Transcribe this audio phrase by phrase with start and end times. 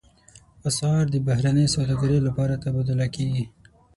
[0.69, 3.45] اسعار د بهرنۍ سوداګرۍ لپاره تبادله کېږي.